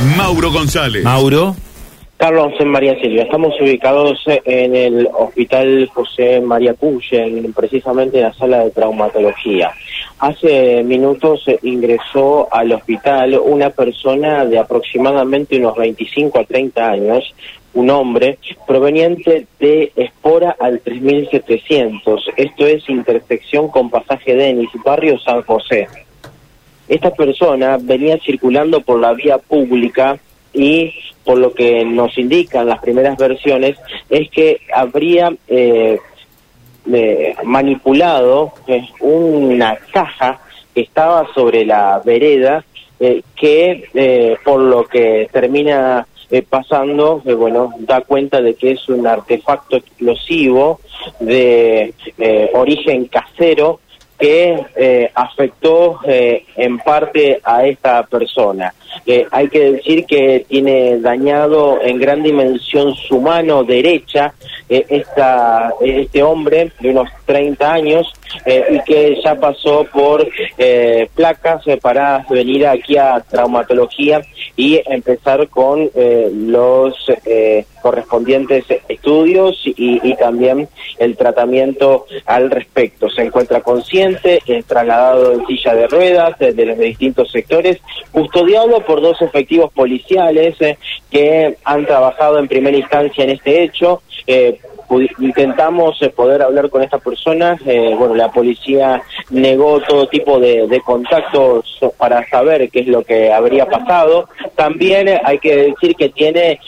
[0.00, 1.04] Mauro González.
[1.04, 1.54] Mauro.
[2.16, 8.58] Carlos María Silvia, estamos ubicados en el Hospital José María Cuyen, precisamente en la sala
[8.64, 9.72] de traumatología.
[10.18, 17.34] Hace minutos ingresó al hospital una persona de aproximadamente unos 25 a 30 años,
[17.72, 25.42] un hombre proveniente de Espora al 3700, esto es intersección con pasaje Denis, barrio San
[25.42, 25.88] José.
[26.90, 30.18] Esta persona venía circulando por la vía pública
[30.52, 30.92] y
[31.24, 33.76] por lo que nos indican las primeras versiones
[34.08, 36.00] es que habría eh,
[36.92, 40.40] eh, manipulado eh, una caja
[40.74, 42.64] que estaba sobre la vereda
[43.36, 46.06] que por lo que termina
[46.50, 50.80] pasando, bueno, da cuenta de que es un artefacto explosivo
[51.18, 51.94] de
[52.52, 53.80] origen casero
[54.20, 58.74] que eh, afectó eh, en parte a esta persona.
[59.06, 64.34] Eh, hay que decir que tiene dañado en gran dimensión su mano derecha
[64.68, 68.12] esta, este hombre de unos 30 años
[68.46, 70.26] y que ya pasó por
[71.14, 74.22] placas para venir aquí a traumatología
[74.56, 76.94] y empezar con los
[77.82, 83.08] correspondientes estudios y, y también el tratamiento al respecto.
[83.08, 87.78] Se encuentra consciente trasladado en silla de ruedas de, los distintos sectores,
[88.12, 90.78] custodiado por dos efectivos policiales eh,
[91.10, 94.02] que han trabajado en primera instancia en este hecho.
[94.26, 94.60] Eh,
[95.18, 97.56] intentamos eh, poder hablar con esta persona,
[97.98, 103.66] bueno, la policía negó todo tipo de, contactos para saber qué es lo que habría
[103.66, 104.28] pasado.
[104.56, 106.60] También hay que decir que tiene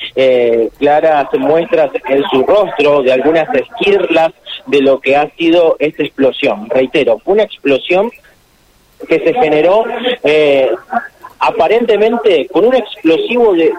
[0.79, 4.33] claras muestras en su rostro de algunas esquirlas
[4.67, 6.69] de lo que ha sido esta explosión.
[6.71, 8.11] Reitero, una explosión
[9.09, 9.85] que se generó
[10.23, 10.71] eh,
[11.39, 13.73] aparentemente con un explosivo de,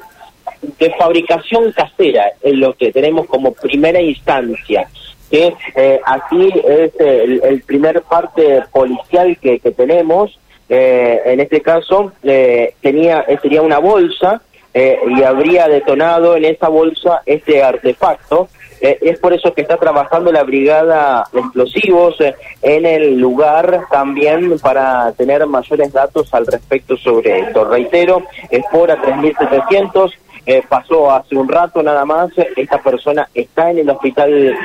[0.79, 4.87] de fabricación casera, en lo que tenemos como primera instancia
[5.31, 10.37] que eh, aquí es el, primer parte policial que, que tenemos.
[10.69, 14.43] Eh, en este caso, eh, tenía sería una bolsa
[14.75, 18.47] y habría detonado en esa bolsa este artefacto
[18.83, 23.85] eh, es por eso que está trabajando la brigada de explosivos eh, en el lugar
[23.89, 27.63] también para tener mayores datos al respecto sobre esto.
[27.63, 30.11] Reitero, es por a 3700.
[30.45, 34.55] Eh, pasó hace un rato nada más, esta persona está en el hospital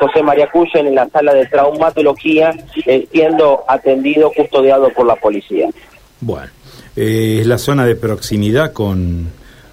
[0.00, 2.54] José María Cuyo, en la sala de traumatología,
[3.12, 5.68] siendo atendido, custodiado por la policía.
[6.20, 6.50] Bueno,
[6.94, 9.30] es la zona de proximidad con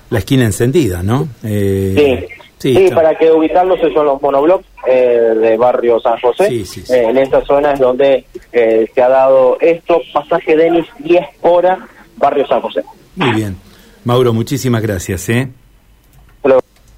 [0.10, 1.30] la esquina encendida, ¿no?
[1.42, 2.28] sí.
[2.64, 6.48] Sí, para que ubicarlos son los monoblocks eh, de barrio San José.
[6.50, 11.80] Eh, en esta zona es donde eh, se ha dado esto, pasaje Denis 10 horas,
[12.16, 12.82] barrio San José.
[13.18, 13.58] Muy bien.
[14.06, 15.30] Mauro, muchísimas gracias.
[15.30, 15.50] ¿eh?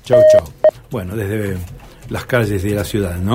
[0.03, 0.43] Chau, chau.
[0.91, 1.57] Bueno, desde
[2.09, 3.33] las calles de la ciudad, ¿no?